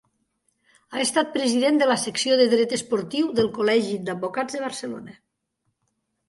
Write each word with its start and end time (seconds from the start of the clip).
Ha 0.93 1.01
estat 1.01 1.27
president 1.35 1.77
de 1.81 1.87
la 1.91 1.97
secció 2.03 2.37
de 2.39 2.47
Dret 2.53 2.73
esportiu 2.79 3.29
del 3.41 3.51
Col·legi 3.59 3.93
d'Advocats 4.09 4.59
de 4.59 4.65
Barcelona. 4.65 5.15